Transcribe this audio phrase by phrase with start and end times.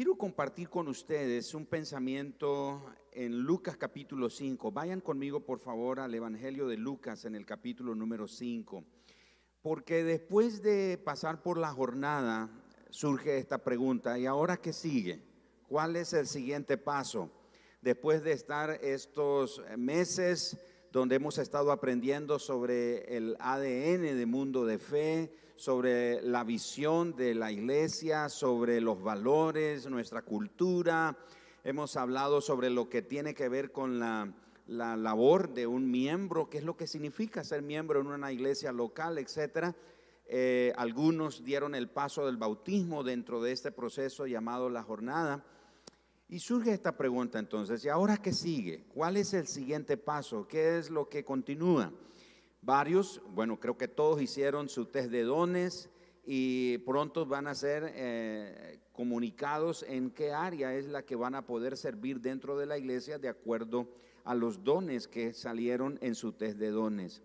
[0.00, 4.72] Quiero compartir con ustedes un pensamiento en Lucas capítulo 5.
[4.72, 8.82] Vayan conmigo por favor al Evangelio de Lucas en el capítulo número 5.
[9.60, 12.48] Porque después de pasar por la jornada
[12.88, 15.22] surge esta pregunta, ¿y ahora qué sigue?
[15.68, 17.30] ¿Cuál es el siguiente paso?
[17.82, 20.56] Después de estar estos meses
[20.92, 27.34] donde hemos estado aprendiendo sobre el ADN de mundo de fe, sobre la visión de
[27.34, 31.16] la iglesia, sobre los valores, nuestra cultura.
[31.62, 34.32] Hemos hablado sobre lo que tiene que ver con la,
[34.66, 39.18] labor de un miembro, qué es lo que significa ser miembro en una iglesia local,
[39.18, 39.76] etcétera.
[40.26, 45.44] Eh, algunos dieron el paso del bautismo dentro de este proceso llamado la jornada.
[46.32, 48.84] Y surge esta pregunta entonces, ¿y ahora qué sigue?
[48.94, 50.46] ¿Cuál es el siguiente paso?
[50.46, 51.92] ¿Qué es lo que continúa?
[52.62, 55.90] Varios, bueno, creo que todos hicieron su test de dones
[56.24, 61.44] y pronto van a ser eh, comunicados en qué área es la que van a
[61.44, 63.88] poder servir dentro de la iglesia de acuerdo
[64.22, 67.24] a los dones que salieron en su test de dones.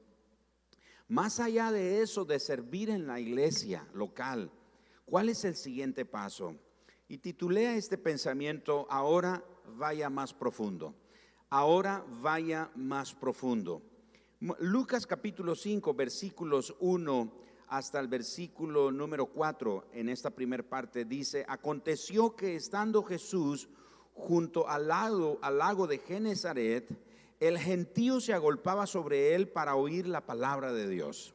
[1.08, 4.50] Más allá de eso, de servir en la iglesia local,
[5.06, 6.56] ¿cuál es el siguiente paso?
[7.08, 9.44] Y titulé este pensamiento, ahora
[9.78, 10.96] vaya más profundo.
[11.50, 13.84] Ahora vaya más profundo.
[14.60, 17.32] Lucas capítulo 5, versículos 1
[17.68, 23.70] hasta el versículo número 4, en esta primera parte, dice, aconteció que estando Jesús
[24.14, 26.88] junto al lago, al lago de Genezaret,
[27.40, 31.35] el gentío se agolpaba sobre él para oír la palabra de Dios.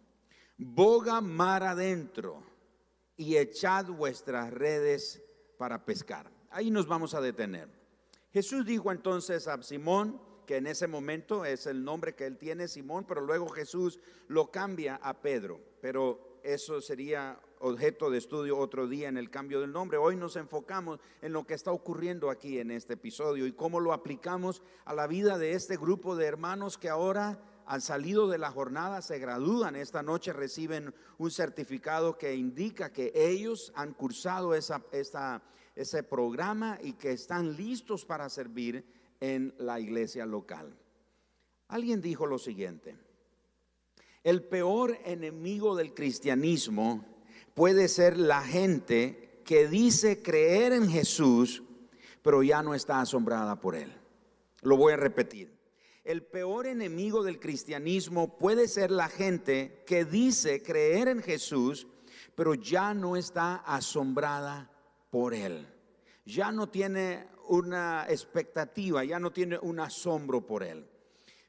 [0.65, 2.43] boga mar adentro
[3.17, 5.21] y echad vuestras redes
[5.57, 6.31] para pescar.
[6.49, 7.69] Ahí nos vamos a detener.
[8.31, 12.67] Jesús dijo entonces a Simón, que en ese momento es el nombre que él tiene,
[12.67, 15.61] Simón, pero luego Jesús lo cambia a Pedro.
[15.81, 19.97] Pero eso sería objeto de estudio otro día en el cambio del nombre.
[19.97, 23.93] Hoy nos enfocamos en lo que está ocurriendo aquí en este episodio y cómo lo
[23.93, 28.51] aplicamos a la vida de este grupo de hermanos que ahora han salido de la
[28.51, 36.03] jornada, se gradúan esta noche, reciben un certificado que indica que ellos han cursado ese
[36.03, 38.85] programa y que están listos para servir
[39.19, 40.77] en la iglesia local.
[41.67, 42.97] Alguien dijo lo siguiente,
[44.23, 47.05] el peor enemigo del cristianismo
[47.53, 51.63] puede ser la gente que dice creer en Jesús,
[52.21, 53.91] pero ya no está asombrada por él.
[54.61, 55.60] Lo voy a repetir.
[56.03, 61.87] El peor enemigo del cristianismo puede ser la gente que dice creer en Jesús,
[62.35, 64.71] pero ya no está asombrada
[65.11, 65.67] por él.
[66.25, 70.87] Ya no tiene una expectativa, ya no tiene un asombro por él.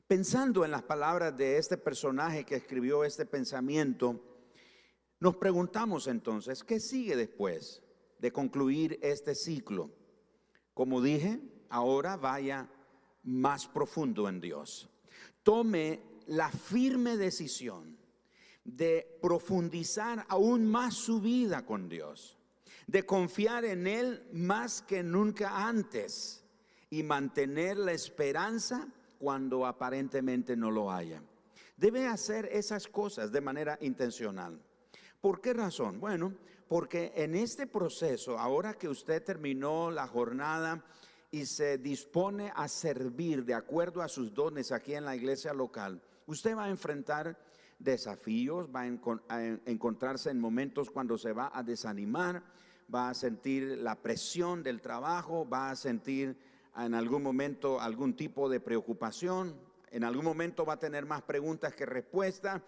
[0.06, 4.20] Pensando en las palabras de este personaje que escribió este pensamiento,
[5.19, 7.82] nos preguntamos entonces, ¿qué sigue después
[8.19, 9.90] de concluir este ciclo?
[10.74, 11.40] Como dije,
[11.70, 12.69] ahora vaya
[13.25, 14.88] más profundo en Dios.
[15.43, 17.97] Tome la firme decisión
[18.65, 22.38] de profundizar aún más su vida con Dios
[22.87, 26.44] de confiar en Él más que nunca antes
[26.91, 28.88] y mantener la esperanza
[29.19, 31.22] cuando aparentemente no lo haya.
[31.77, 34.61] Debe hacer esas cosas de manera intencional.
[35.21, 36.00] ¿Por qué razón?
[36.00, 36.34] Bueno,
[36.69, 40.84] porque en este proceso, ahora que usted terminó la jornada
[41.32, 46.00] y se dispone a servir de acuerdo a sus dones aquí en la iglesia local,
[46.26, 47.38] usted va a enfrentar
[47.78, 52.43] desafíos, va a, encontrarse en momentos cuando se va a desanimar,
[52.94, 56.37] va a sentir la presión del trabajo, va a sentir
[56.76, 59.56] en algún momento algún tipo de preocupación,
[59.90, 62.61] en algún momento va a tener más preguntas que respuestas.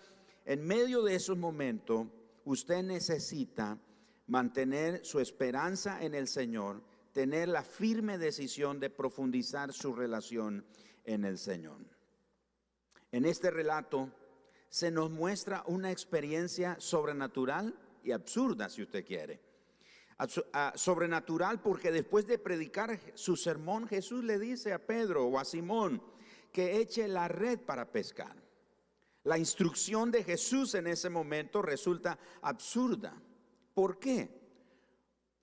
[0.46, 2.06] En medio de esos momentos,
[2.46, 3.78] usted necesita
[4.26, 6.82] mantener su esperanza en el Señor,
[7.14, 10.66] tener la firme decisión de profundizar su relación
[11.04, 11.78] en el Señor.
[13.10, 14.10] En este relato
[14.68, 19.54] se nos muestra una experiencia sobrenatural y absurda, si usted quiere
[20.76, 26.02] sobrenatural porque después de predicar su sermón Jesús le dice a Pedro o a Simón
[26.52, 28.36] que eche la red para pescar.
[29.24, 33.14] La instrucción de Jesús en ese momento resulta absurda.
[33.72, 34.43] ¿Por qué?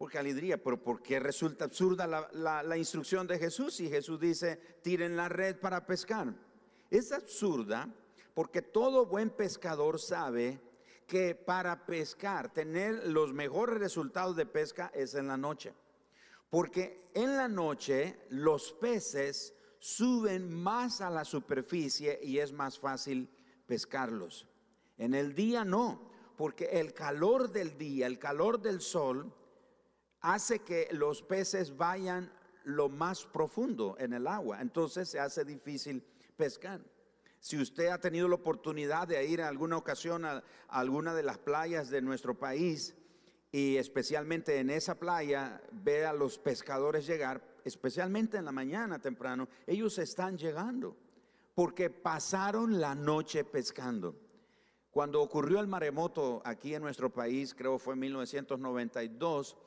[0.01, 3.79] Porque alguien diría, pero ¿por qué resulta absurda la, la instrucción de Jesús?
[3.81, 6.33] Y Jesús dice, tiren la red para pescar.
[6.89, 7.87] Es absurda
[8.33, 10.59] porque todo buen pescador sabe
[11.05, 15.71] que para pescar, tener los mejores resultados de pesca es en la noche.
[16.49, 23.29] Porque en la noche los peces suben más a la superficie y es más fácil
[23.67, 24.47] pescarlos.
[24.97, 29.31] En el día no, porque el calor del día, el calor del sol,
[30.21, 32.31] hace que los peces vayan
[32.63, 34.61] lo más profundo en el agua.
[34.61, 36.03] Entonces se hace difícil
[36.37, 36.81] pescar.
[37.39, 41.39] Si usted ha tenido la oportunidad de ir en alguna ocasión a, alguna de las
[41.39, 42.95] playas de nuestro país
[43.51, 49.49] y especialmente en esa playa ve a los pescadores llegar, especialmente en la mañana temprano,
[49.65, 50.95] ellos están llegando
[51.55, 54.15] porque pasaron la noche pescando.
[54.91, 59.57] Cuando ocurrió el maremoto aquí en nuestro país, creo fue en 1992,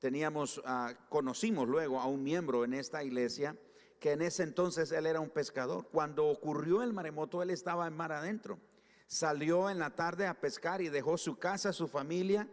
[0.00, 3.56] teníamos, ah, conocimos luego a un miembro en esta iglesia
[4.00, 5.86] que en ese entonces él era un pescador.
[5.92, 8.58] Cuando ocurrió el maremoto, él estaba en mar adentro.
[9.06, 12.48] Salió en la tarde a pescar y dejó su casa, su familia,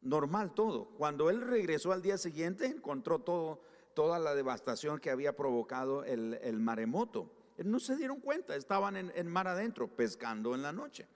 [0.00, 0.90] normal todo.
[0.96, 3.62] Cuando él regresó al día siguiente, encontró todo,
[3.94, 7.32] toda la devastación que había provocado el, maremoto.
[7.58, 11.08] No se dieron cuenta, estaban en, mar adentro, pescando en la noche.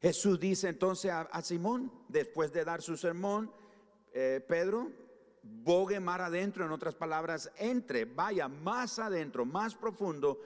[0.00, 3.52] Jesús dice entonces a, Simón, después de dar su sermón,
[4.12, 4.90] eh, Pedro,
[5.42, 10.40] bogue mar adentro, en otras palabras, entre, vaya más adentro, más profundo,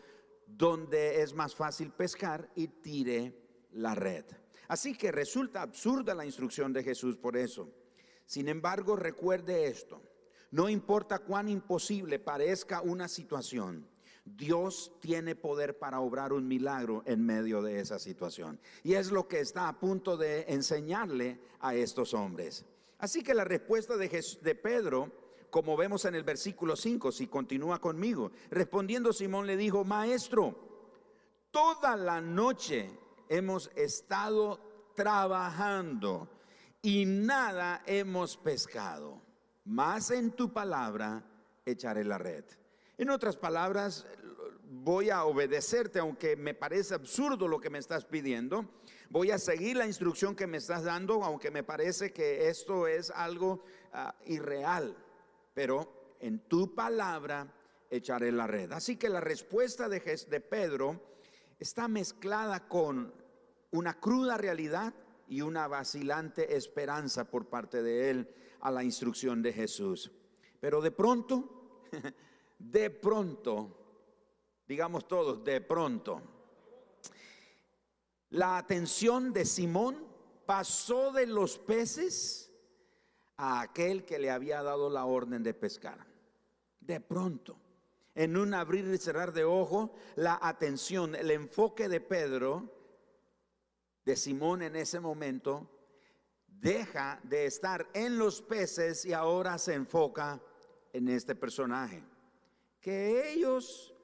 [0.47, 3.35] donde es más fácil pescar y tire
[3.73, 4.25] la red.
[4.69, 7.71] Así que resulta absurda la instrucción de Jesús por eso.
[8.27, 10.03] Sin embargo, recuerde esto,
[10.51, 13.87] no importa cuán imposible parezca una situación,
[14.25, 18.59] Dios tiene poder para obrar un milagro en medio de esa situación.
[18.83, 22.65] Y es lo que está a punto de enseñarle a estos hombres.
[22.99, 24.09] Así que la respuesta de,
[24.43, 25.13] de Pedro,
[25.51, 30.57] como vemos en el versículo 5, si continúa conmigo, respondiendo Simón le dijo, maestro,
[31.51, 32.91] toda la noche
[33.29, 34.61] hemos estado
[34.95, 36.29] trabajando
[36.83, 39.23] y nada hemos pescado,
[39.65, 41.25] más en tu palabra
[41.65, 42.45] echaré la red.
[42.99, 44.07] En otras palabras,
[44.71, 48.69] voy a obedecerte, aunque me parece absurdo lo que me estás pidiendo,
[49.15, 53.13] voy a seguir la instrucción que me estás dando, aunque me parece que esto es
[53.13, 53.63] algo
[53.93, 54.97] ah, irreal,
[55.55, 57.47] pero en tu palabra
[57.89, 58.73] echaré la red.
[58.73, 61.01] Así que la respuesta de, de Pedro
[61.61, 63.15] está mezclada con
[63.71, 64.93] una cruda realidad
[65.29, 70.11] y una vacilante esperanza por parte de él a la instrucción de Jesús.
[70.59, 71.87] Pero de pronto,
[72.59, 73.79] de pronto,
[74.67, 76.34] digamos todos, de pronto,
[78.35, 80.05] la atención de Simón
[80.45, 82.53] pasó de los peces
[83.37, 86.05] a aquel que le había dado la orden de pescar.
[86.81, 87.57] De pronto,
[88.13, 92.75] en un abrir y cerrar de ojo, la atención, el enfoque de Pedro,
[94.05, 95.71] de Simón en ese momento,
[96.49, 100.43] deja de estar en los peces y ahora se enfoca
[100.93, 102.03] en este personaje,
[102.81, 103.95] que ellos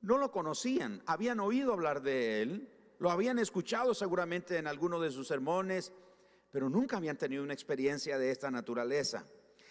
[0.00, 5.10] no lo conocían, habían oído hablar de él, lo habían escuchado seguramente en alguno de
[5.10, 5.92] sus sermones,
[6.50, 9.26] pero nunca habían tenido una experiencia de esta naturaleza.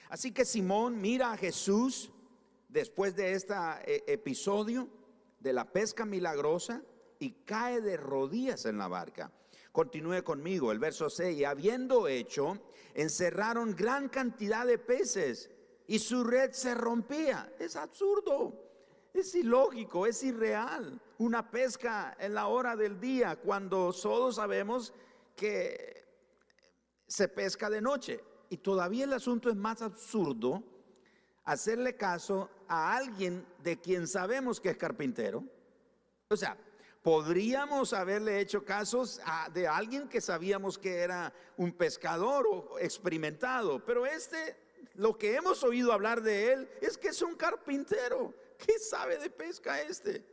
[0.10, 2.12] Así que Simón mira a Jesús
[2.70, 3.56] después de este
[4.12, 4.88] episodio
[5.40, 6.82] de la pesca milagrosa
[7.20, 9.32] y cae de rodillas en la barca.
[9.72, 12.60] Continúe conmigo, el verso 6, y habiendo hecho,
[12.94, 15.50] encerraron gran cantidad de peces
[15.88, 17.54] y su red se rompía.
[17.60, 18.65] Es absurdo.
[19.16, 21.00] Es ilógico, es irreal.
[21.20, 24.94] Una pesca en la hora del día cuando todos sabemos
[25.38, 26.04] que
[27.08, 28.22] se pesca de noche.
[28.50, 30.62] Y todavía el asunto es más absurdo
[31.46, 35.46] hacerle caso a alguien de quien sabemos que es carpintero.
[36.28, 36.58] O sea,
[37.02, 39.22] podríamos haberle hecho casos
[39.54, 44.58] de alguien que sabíamos que era un pescador o experimentado, pero este,
[44.96, 48.34] lo que hemos oído hablar de él es que es un carpintero.
[48.58, 50.26] ¿Qué sabe de pesca este?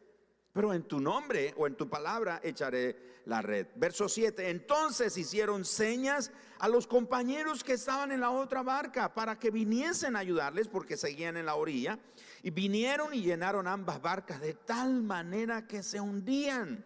[0.52, 3.68] Pero en tu nombre o en tu palabra echaré la red.
[3.76, 9.38] Verso 7, entonces hicieron señas a los compañeros que estaban en la otra barca para
[9.38, 11.98] que viniesen a ayudarles porque seguían en la orilla.
[12.42, 16.84] Y vinieron y llenaron ambas barcas de tal manera que se hundían.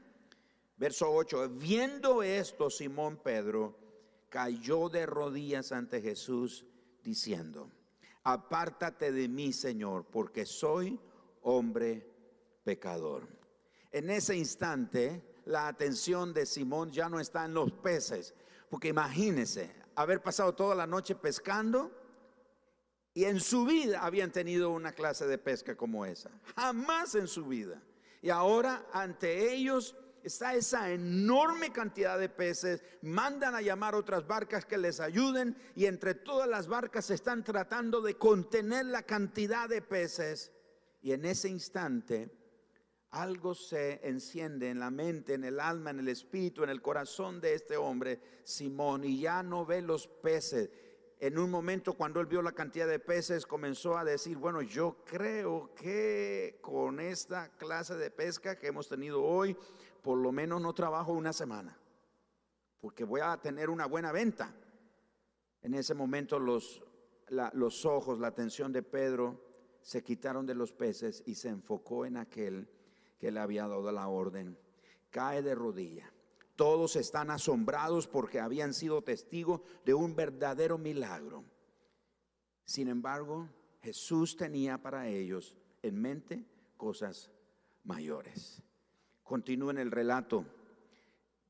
[0.76, 3.78] Verso 8, viendo esto, Simón Pedro
[4.28, 6.66] cayó de rodillas ante Jesús
[7.02, 7.70] diciendo,
[8.22, 11.00] apártate de mí, Señor, porque soy
[11.46, 12.04] hombre
[12.64, 13.28] pecador.
[13.92, 18.34] En ese instante, la atención de Simón ya no está en los peces,
[18.68, 21.90] porque imagínese haber pasado toda la noche pescando
[23.14, 26.28] Y en su vida habían tenido una clase de pesca como esa.
[26.54, 27.80] Jamás en su vida.
[28.20, 34.66] Y ahora ante ellos está esa enorme cantidad de peces, mandan a llamar otras barcas
[34.66, 39.80] que les ayuden y entre todas las barcas están tratando de contener la cantidad de
[39.80, 40.52] peces.
[41.06, 42.28] Y en ese instante
[43.10, 47.40] algo se enciende en la mente, en el alma, en el espíritu, en el corazón
[47.40, 50.68] de este hombre, Simón, y ya no ve los peces.
[51.20, 55.04] En un momento cuando él vio la cantidad de peces, comenzó a decir, bueno, yo
[55.04, 59.56] creo que con esta clase de pesca que hemos tenido hoy,
[60.02, 61.78] por lo menos no trabajo una semana,
[62.80, 64.52] porque voy a tener una buena venta.
[65.62, 66.82] En ese momento los,
[67.52, 69.45] los ojos, la atención de Pedro
[69.86, 72.68] se quitaron de los peces y se enfocó en aquel
[73.20, 74.58] que le había dado la orden.
[75.10, 76.12] Cae de rodilla.
[76.56, 81.44] Todos están asombrados porque habían sido testigos de un verdadero milagro.
[82.64, 83.48] Sin embargo,
[83.80, 86.44] Jesús tenía para ellos en mente
[86.76, 87.30] cosas
[87.84, 88.60] mayores.
[89.22, 90.44] Continúa en el relato,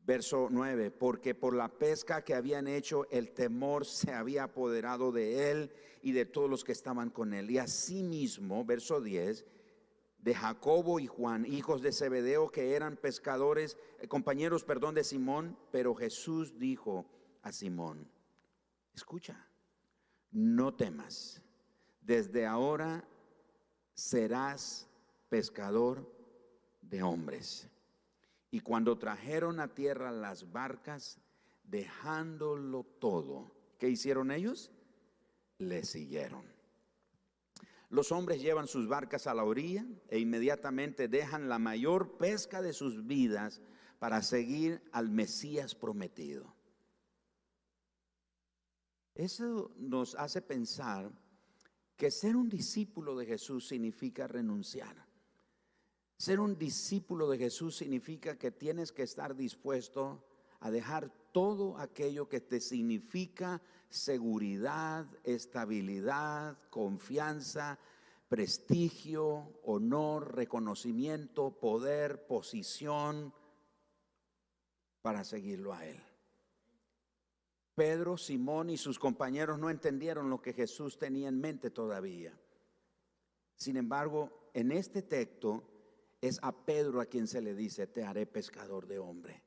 [0.06, 5.50] verso 9, porque por la pesca que habían hecho, el temor se había apoderado de
[5.50, 7.50] él y de todos los que estaban con él.
[7.50, 9.44] Y asimismo, verso 10,
[10.18, 15.58] de Jacobo y Juan, hijos de Zebedeo, que eran pescadores, eh, compañeros, perdón, de Simón,
[15.72, 17.06] pero Jesús dijo
[17.42, 18.08] a Simón,
[18.94, 19.48] escucha,
[20.30, 21.42] no temas,
[22.00, 23.08] desde ahora
[23.94, 24.88] serás
[25.28, 26.08] pescador
[26.80, 27.68] de hombres.
[28.50, 31.18] Y cuando trajeron a tierra las barcas,
[31.64, 34.70] dejándolo todo, ¿qué hicieron ellos?
[35.58, 36.44] Le siguieron.
[37.88, 42.72] Los hombres llevan sus barcas a la orilla e inmediatamente dejan la mayor pesca de
[42.72, 43.62] sus vidas
[43.98, 46.54] para seguir al Mesías prometido.
[49.14, 51.10] Eso nos hace pensar
[51.96, 55.05] que ser un discípulo de Jesús significa renunciar.
[56.16, 60.24] Ser un discípulo de Jesús significa que tienes que estar dispuesto
[60.60, 67.78] a dejar todo aquello que te significa seguridad, estabilidad, confianza,
[68.28, 73.34] prestigio, honor, reconocimiento, poder, posición,
[75.02, 76.02] para seguirlo a Él.
[77.74, 82.32] Pedro, Simón y sus compañeros no entendieron lo que Jesús tenía en mente todavía.
[83.54, 85.75] Sin embargo, en este texto,
[86.20, 89.42] es a Pedro a quien se le dice, te haré pescador de hombre.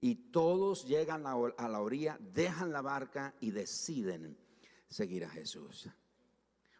[0.00, 4.36] Y todos llegan a la orilla, dejan la barca y deciden
[4.88, 5.88] seguir a Jesús.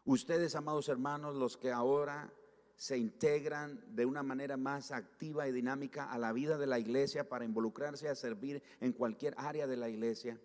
[0.04, 2.32] Ustedes, amados hermanos, los que ahora
[2.76, 7.28] se integran de una manera más activa y dinámica a la vida de la iglesia
[7.28, 10.38] para involucrarse a servir en cualquier área de la iglesia,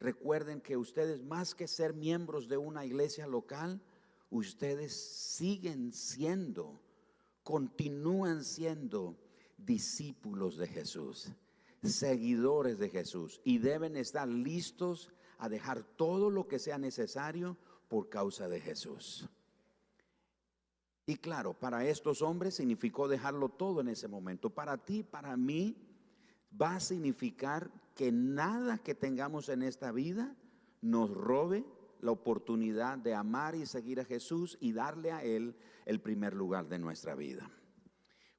[0.00, 3.80] recuerden que ustedes, más que ser miembros de una iglesia local,
[4.30, 6.80] ustedes siguen siendo
[7.48, 9.16] continúan siendo
[9.56, 11.32] discípulos de Jesús,
[11.82, 17.56] seguidores de Jesús y deben estar listos a dejar todo lo que sea necesario
[17.88, 19.26] por causa de Jesús.
[21.06, 24.50] Y claro, para estos hombres significó dejarlo todo en ese momento.
[24.50, 25.74] Para ti, para mí,
[26.60, 30.36] va a significar que nada que tengamos en esta vida
[30.82, 31.64] nos robe
[32.00, 36.68] la oportunidad de amar y seguir a Jesús y darle a Él el primer lugar
[36.68, 37.50] de nuestra vida.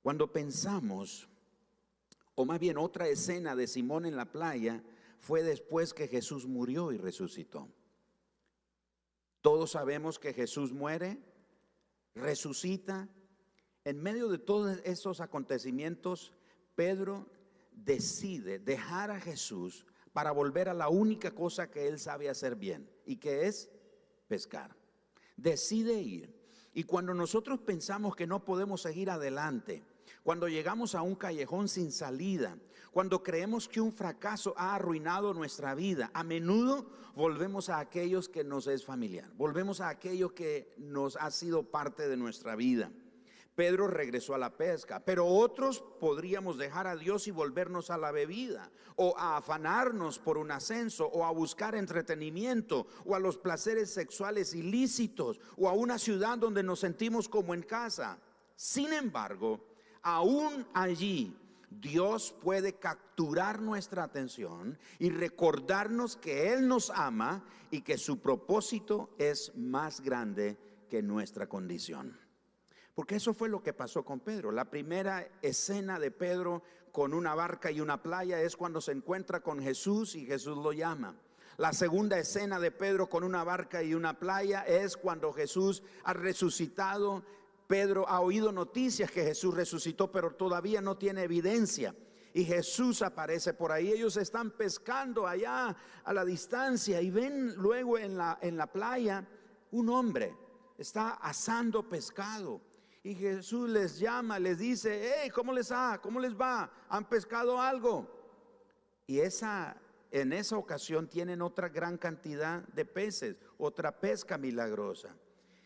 [0.01, 1.27] Cuando pensamos,
[2.35, 4.83] o más bien otra escena de Simón en la playa,
[5.19, 7.69] fue después que Jesús murió y resucitó.
[9.41, 11.17] Todos sabemos que Jesús muere,
[12.15, 13.09] resucita.
[13.83, 16.33] En medio de todos esos acontecimientos,
[16.75, 17.29] Pedro
[17.71, 22.89] decide dejar a Jesús para volver a la única cosa que él sabe hacer bien
[23.09, 23.71] y que es
[24.27, 24.75] pescar.
[25.35, 26.31] Decide ir.
[26.75, 29.83] Y cuando nosotros pensamos que no podemos seguir adelante,
[30.21, 32.55] cuando llegamos a un callejón sin salida,
[32.91, 38.43] cuando creemos que un fracaso ha arruinado nuestra vida, a menudo volvemos a aquellos que
[38.43, 42.91] nos es familiar, volvemos a aquello que nos ha sido parte de nuestra vida.
[43.55, 48.11] Pedro regresó a la pesca, pero otros podríamos dejar a Dios y volvernos a la
[48.11, 53.89] bebida, o a afanarnos por un ascenso, o a buscar entretenimiento, o a los placeres
[53.89, 58.17] sexuales ilícitos, o a una ciudad donde nos sentimos como en casa.
[58.55, 59.59] Sin embargo,
[60.01, 61.35] aún allí
[61.69, 69.11] Dios puede capturar nuestra atención y recordarnos que Él nos ama y que su propósito
[69.17, 70.57] es más grande
[70.89, 72.28] que nuestra condición.
[72.99, 74.51] Porque eso fue lo que pasó con Pedro.
[74.51, 79.39] La primera escena de Pedro con una barca y una playa es cuando se encuentra
[79.39, 81.15] con Jesús y Jesús lo llama.
[81.55, 86.11] La segunda escena de Pedro con una barca y una playa es cuando Jesús ha
[86.11, 87.23] resucitado.
[87.67, 91.95] Pedro ha oído noticias que Jesús resucitó, pero todavía no tiene evidencia.
[92.33, 93.93] Y Jesús aparece por ahí.
[93.93, 99.25] Ellos están pescando allá a la distancia y ven luego en la, playa
[99.71, 100.35] un hombre.
[100.77, 102.67] Está asando pescado.
[103.03, 106.01] Y Jesús les llama, les dice, hey, ¿cómo les va?
[106.01, 106.69] ¿Cómo les va?
[106.89, 108.07] ¿Han pescado algo?
[109.07, 109.77] Y esa,
[110.11, 115.15] en esa ocasión tienen otra gran cantidad de peces, otra pesca milagrosa.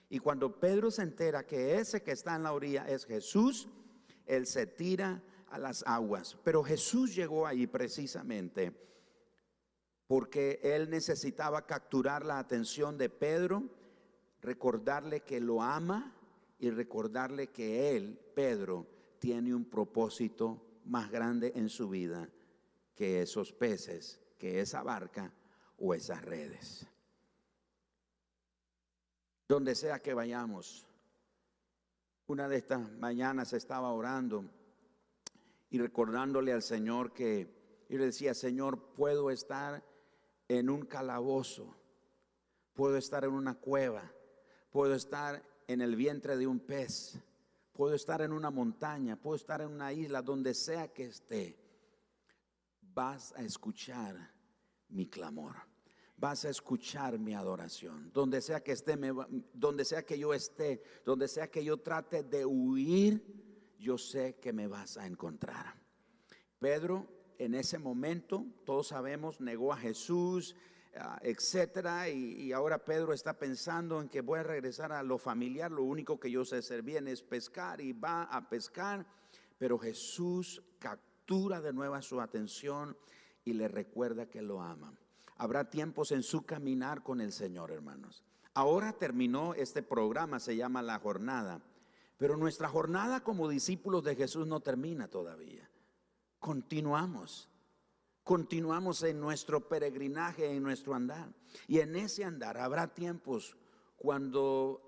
[0.09, 3.67] Y cuando Pedro se entera que ese que está en la orilla es Jesús,
[4.27, 6.37] él se tira a las aguas.
[6.43, 8.71] Pero Jesús llegó ahí precisamente
[10.05, 13.63] porque él necesitaba capturar la atención de Pedro,
[14.41, 16.15] recordarle que lo ama
[16.63, 18.87] y recordarle que él, Pedro,
[19.19, 22.29] tiene un propósito más grande en su vida
[22.95, 25.33] que esos peces, que esa barca
[25.77, 26.87] o esas redes.
[29.45, 30.87] Donde sea que vayamos,
[32.27, 34.45] una de estas mañanas estaba orando
[35.69, 39.83] y recordándole al Señor que, y le decía, Señor, puedo estar
[40.47, 41.75] en un calabozo,
[42.71, 44.09] puedo estar en una cueva,
[44.71, 47.19] puedo estar en el vientre de un pez,
[47.71, 51.57] puedo estar en una montaña, puedo estar en una isla, donde sea que esté,
[52.81, 54.31] vas a escuchar
[54.89, 55.55] mi clamor.
[56.15, 58.11] Vas a escuchar mi adoración.
[58.13, 58.97] Donde sea que esté,
[59.53, 64.53] donde sea que yo esté, donde sea que yo trate de huir, yo sé que
[64.53, 65.75] me vas a encontrar.
[66.59, 67.07] Pedro
[67.39, 70.55] en ese momento, todos sabemos, negó a Jesús,
[71.21, 72.09] etcétera.
[72.09, 75.71] Y, ahora Pedro está pensando en que voy a regresar a lo familiar.
[75.71, 79.05] Lo único que yo sé hacer bien es pescar y va a pescar.
[79.57, 82.97] Pero Jesús captura de nuevo su atención
[83.45, 84.97] y le recuerda que lo ama.
[85.37, 88.23] Habrá tiempos en su caminar con el Señor, hermanos.
[88.53, 91.61] Ahora terminó este programa, se llama La Jornada.
[92.17, 95.69] Pero nuestra jornada como discípulos de Jesús no termina todavía.
[96.39, 97.49] Continuamos.
[98.23, 101.29] Continuamos en nuestro peregrinaje, en nuestro andar.
[101.67, 103.57] Y en ese andar habrá tiempos
[103.97, 104.81] cuando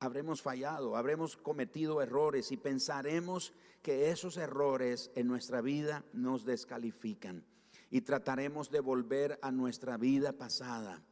[0.00, 7.44] habremos fallado, habremos cometido errores y pensaremos que esos errores en nuestra vida nos descalifican.
[7.90, 11.02] Y trataremos de volver a nuestra vida pasada.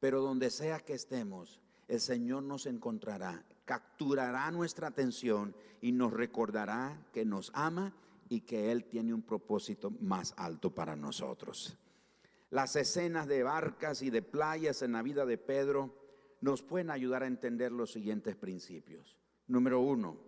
[0.00, 7.00] Pero donde sea que estemos, el Señor nos encontrará, capturará nuestra atención y nos recordará
[7.12, 7.94] que nos ama
[8.28, 11.76] y que Él tiene un propósito más alto para nosotros.
[12.50, 15.94] Las escenas de barcas y de playas en la vida de Pedro
[16.40, 19.16] nos pueden ayudar a entender los siguientes principios.
[19.46, 20.18] Número uno,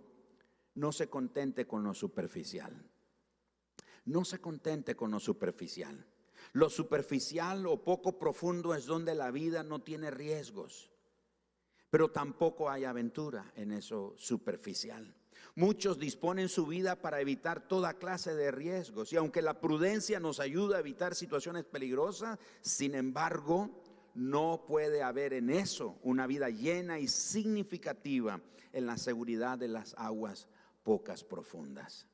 [0.74, 2.72] no se contente con lo superficial.
[4.06, 6.06] No se contente con lo superficial.
[6.52, 10.90] Lo superficial o poco profundo es donde la vida no tiene riesgos,
[11.90, 15.14] pero tampoco hay aventura en eso superficial.
[15.60, 20.40] Muchos disponen su vida para evitar toda clase de riesgos y aunque la prudencia nos
[20.40, 23.68] ayuda a evitar situaciones peligrosas, sin embargo,
[24.14, 28.40] no puede haber en eso una vida llena y significativa
[28.72, 30.48] en la seguridad de las aguas
[30.82, 32.06] pocas profundas.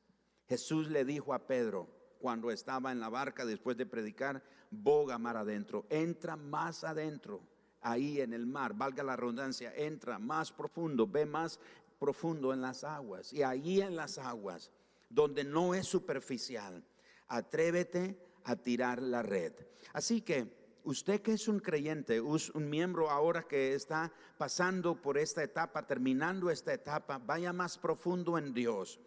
[0.49, 1.87] Jesús le dijo a Pedro
[2.19, 7.41] cuando estaba en la barca después de predicar, boga mar adentro, entra más adentro
[7.79, 11.61] ahí en el mar, valga la redundancia, entra más profundo, ve más
[11.99, 13.33] profundo en las aguas.
[13.33, 14.71] Y allí en las aguas,
[15.09, 16.83] donde no es superficial,
[17.27, 19.53] atrévete a tirar la red.
[19.93, 25.43] Así que usted que es un creyente, un miembro ahora que está pasando por esta
[25.43, 28.99] etapa, terminando esta etapa, vaya más profundo en Dios,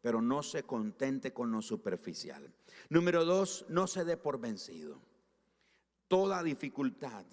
[0.00, 2.52] pero no se contente con lo superficial.
[2.88, 5.00] Número dos, no se dé por vencido.
[6.06, 7.24] Toda dificultad,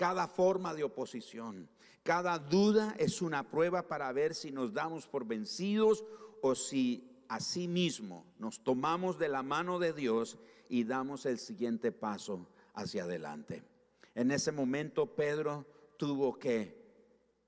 [0.00, 1.68] cada forma de oposición,
[2.02, 6.06] cada duda es una prueba para ver si nos damos por vencidos
[6.40, 7.06] o si
[7.38, 10.38] sí mismo nos tomamos de la mano de Dios
[10.70, 13.62] y damos el siguiente paso hacia adelante.
[14.14, 15.66] En ese momento Pedro
[15.98, 16.80] tuvo que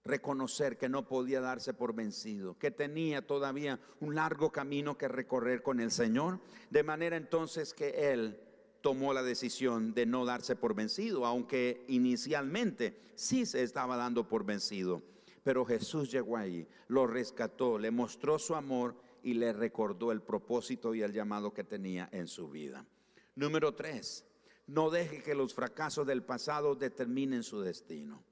[0.05, 5.63] reconocer que no podía darse por vencido, que tenía todavía un largo camino que recorrer
[5.63, 6.39] con el Señor,
[6.69, 8.39] de manera entonces que él
[8.83, 14.45] tomó la decisión de no darse por vencido, aunque inicialmente sí se estaba dando por
[14.45, 15.03] vencido.
[15.43, 20.95] Pero Jesús llegó ahí, lo rescató, le mostró su amor y le recordó el propósito
[20.95, 22.87] y el llamado que tenía en su vida.
[23.35, 24.25] Número tres,
[24.67, 28.23] no deje que los fracasos del pasado determinen su destino.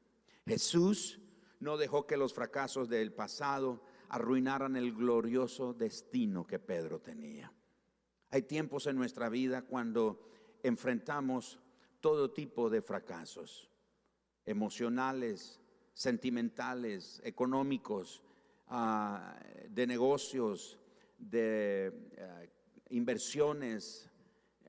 [0.46, 1.20] Jesús
[1.58, 7.52] no dejó que los fracasos del pasado arruinaran el glorioso destino que Pedro tenía.
[8.30, 10.20] Hay tiempos en nuestra vida cuando
[10.62, 11.58] enfrentamos
[12.00, 13.70] todo tipo de fracasos,
[14.44, 15.60] emocionales,
[15.92, 18.22] sentimentales, económicos,
[18.68, 20.78] ah, de negocios,
[21.18, 22.42] de ah,
[22.90, 24.08] inversiones,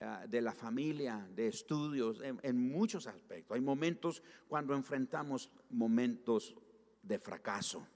[0.02, 3.56] ah, de la familia, de estudios, en, muchos aspectos.
[3.56, 6.56] Hay momentos cuando enfrentamos momentos
[7.02, 7.88] de fracaso.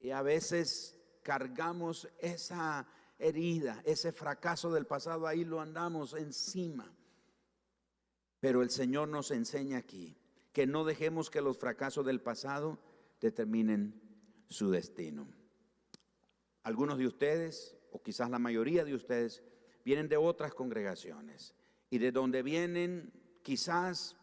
[0.00, 2.86] Y a veces cargamos esa
[3.18, 6.94] herida, ese fracaso del pasado, ahí lo andamos encima.
[8.44, 10.14] Pero el Señor nos enseña aquí
[10.52, 12.78] que no dejemos que los fracasos del pasado
[13.18, 13.98] determinen
[14.50, 15.26] su destino.
[16.62, 19.42] Algunos de ustedes, o quizás la mayoría de ustedes,
[19.82, 21.54] vienen de otras congregaciones
[21.88, 24.14] y de donde vienen quizás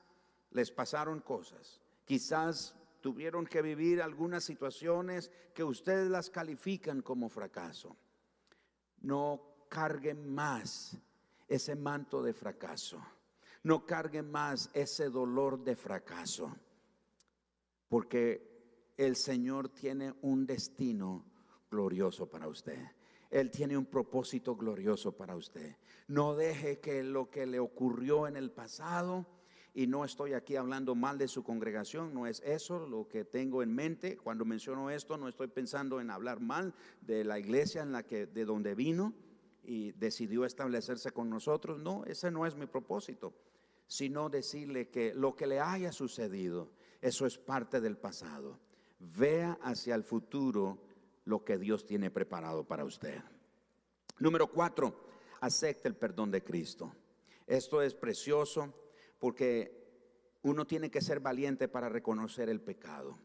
[0.52, 7.98] les pasaron cosas, quizás tuvieron que vivir algunas situaciones que ustedes las califican como fracaso.
[9.00, 10.96] No carguen más
[11.48, 13.04] ese manto de fracaso.
[13.64, 16.56] No carguen más ese dolor de fracaso.
[17.88, 21.26] Porque el Señor tiene un destino
[21.70, 22.80] glorioso para usted.
[23.30, 25.78] Él tiene un propósito glorioso para usted.
[26.08, 29.26] No deje que lo que le ocurrió en el pasado,
[29.74, 33.64] y no estoy aquí hablando mal de su congregación, no es eso lo que tengo
[33.64, 34.18] en mente.
[34.18, 38.26] Cuando menciono esto, no estoy pensando en hablar mal de la iglesia en la que
[38.26, 39.14] de donde vino
[39.64, 41.80] y decidió establecerse con nosotros.
[41.80, 43.34] No, ese no es mi propósito,
[43.92, 48.58] sino decirle que lo que le haya sucedido, eso es parte del pasado.
[49.00, 50.82] Vea hacia el futuro
[51.26, 53.22] lo que Dios tiene preparado para usted.
[54.18, 54.96] Número cuatro,
[55.42, 56.96] acepte el perdón de Cristo.
[57.46, 58.74] Esto es precioso
[59.20, 63.18] porque uno tiene que ser valiente para reconocer el pecado.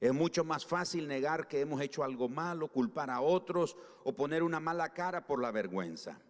[0.00, 4.42] Es mucho más fácil negar que hemos hecho algo malo, culpar a otros o poner
[4.42, 6.20] una mala cara por la vergüenza.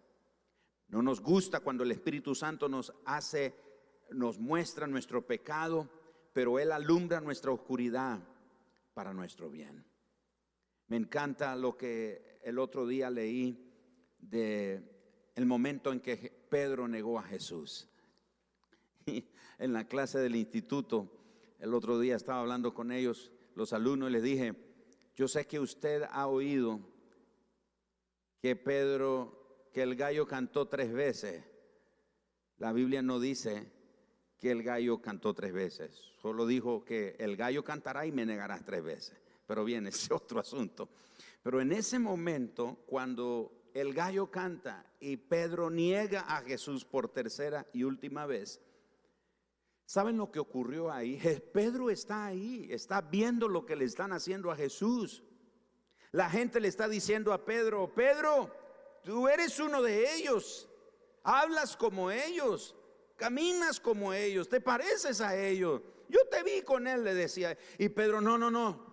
[0.91, 3.55] No nos gusta cuando el Espíritu Santo nos hace,
[4.11, 5.89] nos muestra nuestro pecado,
[6.33, 8.19] pero Él alumbra nuestra oscuridad
[8.93, 9.85] para nuestro bien.
[10.87, 13.71] Me encanta lo que el otro día leí
[14.19, 14.83] de
[15.35, 17.87] el momento en que Pedro negó a Jesús.
[19.57, 21.09] en la clase del instituto,
[21.59, 24.53] el otro día estaba hablando con ellos, los alumnos, y les dije,
[25.15, 26.79] yo sé que usted ha oído
[28.41, 31.43] que Pedro, que el gallo cantó tres veces.
[32.57, 33.71] La Biblia no dice
[34.41, 38.65] que el gallo cantó tres veces, solo dijo que el gallo cantará y me negarás
[38.65, 39.21] tres veces.
[39.45, 40.89] Pero bien, ese es otro asunto.
[41.43, 47.67] Pero en ese momento, cuando el gallo canta y Pedro niega a Jesús por tercera
[47.71, 48.59] y última vez,
[49.91, 51.19] ¿Saben lo que ocurrió ahí?
[51.53, 55.21] Pedro está ahí, está viendo lo que le están haciendo a Jesús.
[56.13, 58.55] La gente le está diciendo a Pedro, Pedro,
[59.03, 60.69] tú eres uno de ellos,
[61.23, 62.73] hablas como ellos,
[63.21, 65.79] caminas como ellos, te pareces a ellos.
[66.09, 67.55] Yo te vi con él, le decía.
[67.77, 68.83] Y Pedro, no, no, no,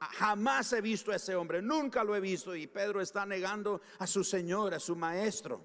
[0.00, 2.56] jamás he visto a ese hombre, nunca lo he visto.
[2.56, 5.64] Y Pedro está negando a su Señor, a su Maestro.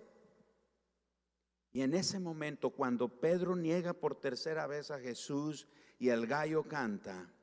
[1.71, 6.67] Y en ese momento, cuando Pedro niega por tercera vez a Jesús y el gallo
[6.67, 7.33] canta,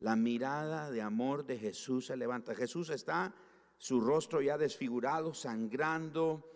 [0.00, 2.54] la mirada de amor de Jesús se levanta.
[2.54, 3.34] Jesús está,
[3.78, 6.46] su rostro ya desfigurado, sangrando,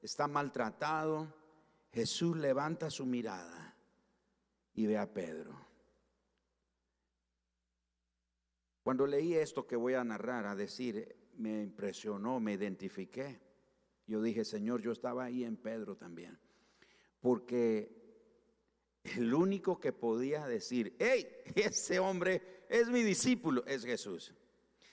[0.00, 1.39] está maltratado.
[1.92, 3.76] Jesús levanta su mirada
[4.74, 5.58] y ve a Pedro.
[8.82, 13.40] Cuando leí esto que voy a narrar, a decir, me impresionó, me identifiqué.
[14.06, 16.38] Yo dije, Señor, yo estaba ahí en Pedro también.
[17.20, 18.00] Porque
[19.04, 24.34] el único que podía decir, hey, ese hombre es mi discípulo, es Jesús.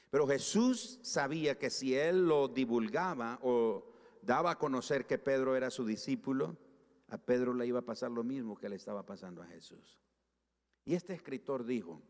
[0.10, 5.70] Pero Jesús sabía que si él lo divulgaba o daba a conocer que Pedro era
[5.70, 6.58] su discípulo,
[7.08, 10.00] a Pedro le iba a pasar lo mismo que le estaba pasando a Jesús.
[10.86, 12.02] Y este escritor dijo,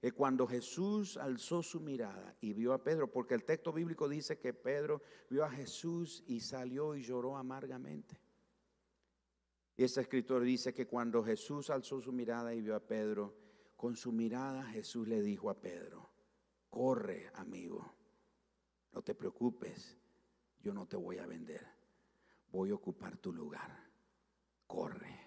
[0.00, 4.38] que cuando Jesús alzó su mirada y vio a Pedro, porque el texto bíblico dice
[4.38, 8.18] que Pedro vio a Jesús y salió y lloró amargamente.
[9.76, 13.36] Y este escritor dice que cuando Jesús alzó su mirada y vio a Pedro,
[13.76, 16.10] con su mirada Jesús le dijo a Pedro,
[16.70, 17.94] corre amigo,
[18.92, 19.98] no te preocupes,
[20.60, 21.66] yo no te voy a vender,
[22.50, 23.89] voy a ocupar tu lugar,
[24.70, 25.18] corre.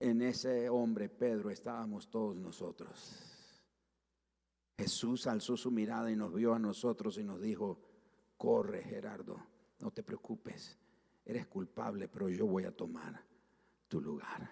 [0.00, 3.22] En ese hombre, Pedro, estábamos todos nosotros.
[4.78, 7.80] Jesús alzó su mirada y nos vio a nosotros y nos dijo,
[8.36, 9.36] corre Gerardo,
[9.78, 10.78] no te preocupes,
[11.24, 13.22] eres culpable, pero yo voy a tomar
[13.88, 14.50] tu lugar.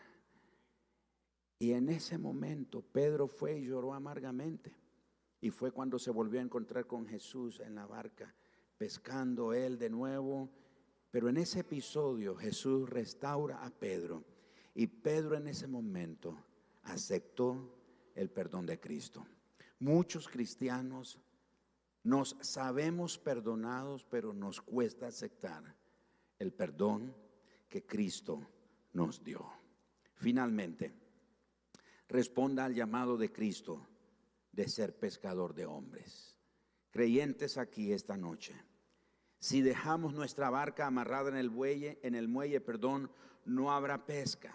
[1.59, 4.77] Y en ese momento Pedro fue y lloró amargamente.
[5.41, 8.35] Y fue cuando se volvió a encontrar con Jesús en la barca,
[8.85, 10.51] pescando él de nuevo
[11.11, 14.23] Pero en ese episodio Jesús restaura a Pedro
[14.75, 16.37] y Pedro en ese momento
[16.83, 17.79] aceptó
[18.15, 19.25] el perdón de Cristo.
[19.79, 21.19] Muchos cristianos
[22.03, 25.75] nos sabemos perdonados, pero nos cuesta aceptar
[26.39, 27.17] el perdón
[27.71, 28.47] que Cristo
[28.93, 29.51] nos dio.
[30.17, 30.93] Finalmente,
[32.07, 33.87] responda al llamado de Cristo
[34.53, 36.37] de ser pescador de hombres.
[36.91, 38.55] Creyentes aquí esta noche,
[39.45, 43.11] si dejamos nuestra barca amarrada en el muelle, en el muelle, perdón,
[43.45, 44.55] no habrá pesca.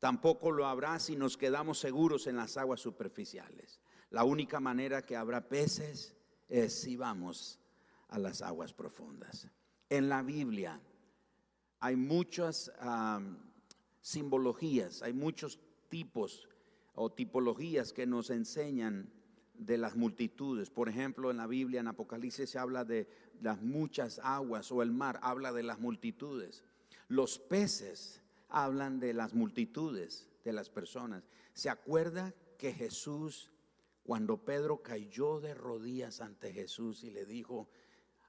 [0.00, 3.78] Tampoco lo habrá si nos quedamos seguros en las aguas superficiales.
[4.08, 6.16] La única manera que habrá peces
[6.48, 7.60] es si vamos
[8.08, 9.50] a las aguas profundas.
[9.90, 10.80] En la Biblia
[11.80, 12.72] hay muchas
[14.00, 16.48] simbologías, hay muchos tipos
[16.94, 19.12] o tipologías que nos enseñan
[19.58, 20.70] de las multitudes.
[20.70, 23.08] Por ejemplo, en la Biblia, en Apocalipsis, se habla de
[23.40, 26.64] las muchas aguas o el mar, habla de las multitudes.
[27.08, 31.24] Los peces hablan de las multitudes de las personas.
[31.52, 33.50] ¿Se acuerda que Jesús,
[34.02, 37.68] cuando Pedro cayó de rodillas ante Jesús y le dijo,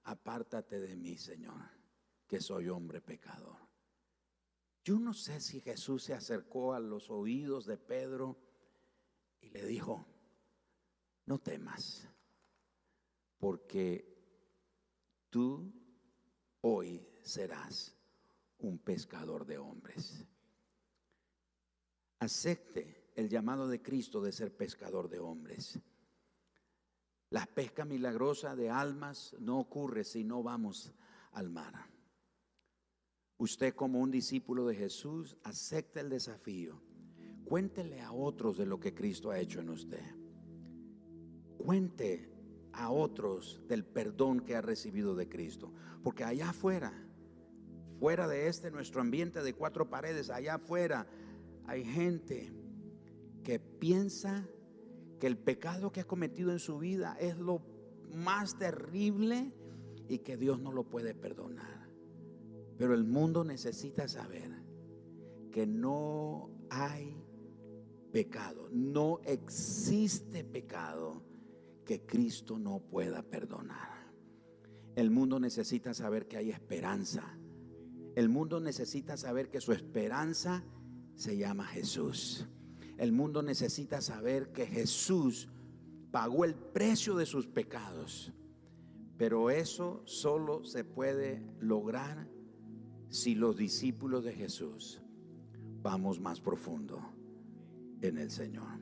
[0.03, 1.61] apártate de mí, Señor,
[2.27, 3.57] que soy hombre pecador?
[4.83, 8.37] Yo no sé si Jesús se acercó a los oídos de Pedro
[9.41, 10.05] y le dijo,
[11.25, 12.07] no temas,
[13.37, 14.16] porque
[15.29, 15.73] tú
[16.61, 17.95] hoy serás
[18.59, 20.25] un pescador de hombres.
[22.19, 25.79] Acepte el llamado de Cristo de ser pescador de hombres.
[27.29, 30.93] La pesca milagrosa de almas no ocurre si no vamos
[31.31, 31.73] al mar.
[33.37, 36.81] Usted como un discípulo de Jesús acepta el desafío.
[37.45, 40.03] Cuéntele a otros de lo que Cristo ha hecho en usted.
[41.57, 42.36] Cuente
[42.77, 45.71] a otros del perdón que ha recibido de Cristo.
[46.03, 46.93] Porque allá afuera
[47.99, 51.07] fuera de este nuestro ambiente de cuatro paredes, allá afuera
[51.65, 52.53] hay gente
[53.43, 54.47] que piensa
[55.19, 57.61] que el pecado que ha cometido en su vida es lo
[58.13, 59.51] más terrible
[60.07, 61.89] y que Dios no lo puede perdonar.
[62.77, 64.51] Pero el mundo necesita saber
[65.51, 67.15] que no hay
[68.11, 71.23] pecado, no existe pecado
[71.87, 74.11] que Cristo no pueda perdonar.
[74.95, 77.37] El mundo necesita saber que hay esperanza
[78.17, 80.63] el mundo necesita saber que su esperanza
[81.13, 82.47] se llama Jesús.
[82.97, 85.49] El mundo necesita saber que Jesús
[86.09, 88.33] pagó el precio de sus pecados.
[89.19, 92.27] Pero eso solo se puede lograr
[93.09, 94.99] si los discípulos de Jesús
[95.83, 96.99] vamos más profundo
[98.01, 98.76] en el Señor.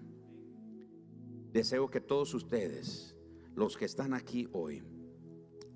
[1.55, 3.15] Deseo que todos ustedes,
[3.55, 4.83] los que están aquí hoy,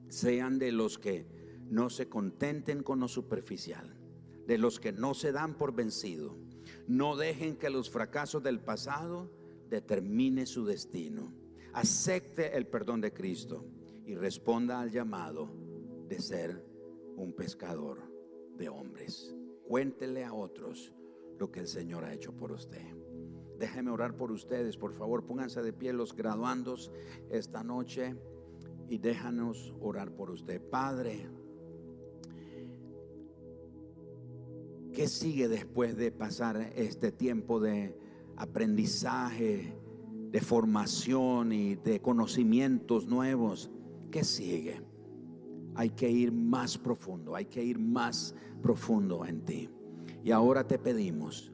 [0.10, 1.26] sean de los que
[1.70, 3.98] no se contenten con lo superficial,
[4.46, 6.38] de los que no se dan por vencido.
[6.86, 9.32] No dejen que los fracasos del pasado
[9.70, 11.34] determine su destino.
[11.72, 13.66] Acepte el perdón de Cristo
[14.06, 15.50] y responda al llamado
[16.10, 16.62] de ser
[17.16, 18.02] un pescador
[18.58, 19.34] de hombres.
[19.66, 20.92] Cuéntele a otros
[21.38, 23.09] lo que el Señor ha hecho por usted.
[23.60, 26.92] Déjeme orar por ustedes, por favor, pónganse de pie los graduandos
[27.30, 28.16] esta noche
[28.88, 30.62] y déjanos orar por usted.
[30.62, 31.30] Padre,
[34.94, 37.96] ¿Qué sigue después de pasar este tiempo de
[38.36, 39.74] aprendizaje,
[40.32, 43.72] de formación y de conocimientos nuevos?
[44.12, 44.82] ¿Qué sigue?
[45.76, 49.70] Hay que ir más profundo, hay que ir más profundo en ti.
[50.24, 51.54] Y ahora te pedimos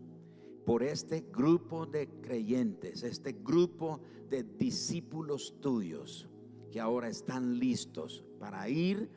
[0.65, 6.28] por este grupo de creyentes, este grupo de discípulos tuyos
[6.71, 9.10] que ahora están listos para ir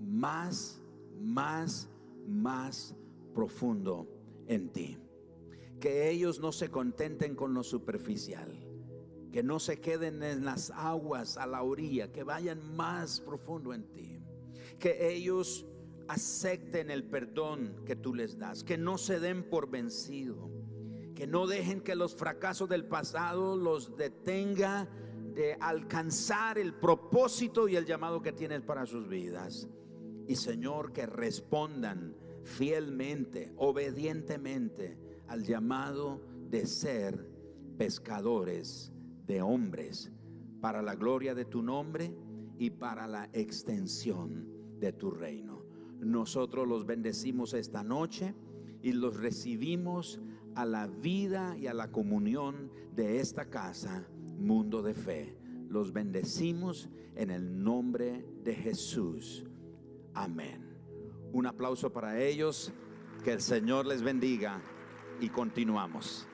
[0.00, 0.80] más,
[1.20, 1.88] más,
[2.26, 2.94] más
[3.34, 4.08] profundo
[4.46, 4.96] en ti.
[5.80, 8.56] Que ellos no se contenten con lo superficial,
[9.32, 13.84] que no se queden en las aguas a la orilla, que vayan más profundo en
[13.92, 14.20] ti.
[14.78, 15.66] Que ellos
[16.06, 20.50] acepten el perdón que tú les das, que no se den por vencido,
[21.14, 24.88] que no dejen que los fracasos del pasado los detenga
[25.34, 29.68] de alcanzar el propósito y el llamado que tienes para sus vidas.
[30.26, 34.98] Y Señor, que respondan fielmente, obedientemente
[35.28, 36.20] al llamado
[36.50, 37.30] de ser
[37.78, 38.92] pescadores
[39.26, 40.12] de hombres
[40.60, 42.14] para la gloria de tu nombre
[42.58, 45.64] y para la extensión de tu reino.
[45.98, 48.34] Nosotros los bendecimos esta noche
[48.82, 50.20] y los recibimos
[50.54, 54.06] a la vida y a la comunión de esta casa,
[54.38, 55.36] mundo de fe.
[55.68, 59.44] Los bendecimos en el nombre de Jesús.
[60.14, 60.76] Amén.
[61.32, 62.72] Un aplauso para ellos.
[63.24, 64.60] Que el Señor les bendiga
[65.20, 66.26] y continuamos.